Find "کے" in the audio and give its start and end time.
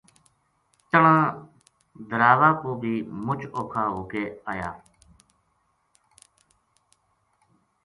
4.11-4.23